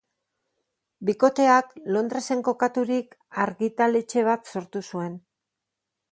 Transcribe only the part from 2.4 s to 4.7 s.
kokaturik, argitaletxe bat